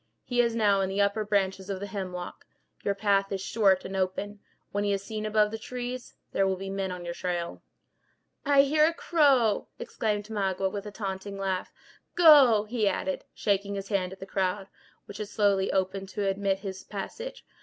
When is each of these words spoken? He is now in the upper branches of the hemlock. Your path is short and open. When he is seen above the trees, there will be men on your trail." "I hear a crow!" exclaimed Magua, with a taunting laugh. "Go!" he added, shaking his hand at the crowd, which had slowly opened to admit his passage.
He 0.23 0.41
is 0.41 0.55
now 0.55 0.81
in 0.81 0.89
the 0.89 0.99
upper 0.99 1.23
branches 1.23 1.69
of 1.69 1.79
the 1.79 1.85
hemlock. 1.85 2.45
Your 2.83 2.95
path 2.95 3.31
is 3.31 3.39
short 3.39 3.85
and 3.85 3.95
open. 3.95 4.39
When 4.71 4.83
he 4.83 4.93
is 4.93 5.03
seen 5.03 5.27
above 5.27 5.51
the 5.51 5.59
trees, 5.59 6.15
there 6.31 6.47
will 6.47 6.55
be 6.55 6.71
men 6.71 6.91
on 6.91 7.05
your 7.05 7.13
trail." 7.13 7.61
"I 8.43 8.63
hear 8.63 8.87
a 8.87 8.95
crow!" 8.95 9.67
exclaimed 9.77 10.27
Magua, 10.27 10.71
with 10.71 10.87
a 10.87 10.91
taunting 10.91 11.37
laugh. 11.37 11.71
"Go!" 12.15 12.63
he 12.63 12.87
added, 12.87 13.25
shaking 13.35 13.75
his 13.75 13.89
hand 13.89 14.11
at 14.11 14.19
the 14.19 14.25
crowd, 14.25 14.69
which 15.05 15.17
had 15.17 15.27
slowly 15.27 15.71
opened 15.71 16.09
to 16.09 16.27
admit 16.27 16.61
his 16.61 16.83
passage. 16.83 17.45